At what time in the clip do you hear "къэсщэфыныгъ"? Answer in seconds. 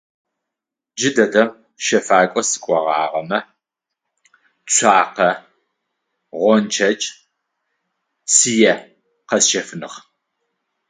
9.29-9.97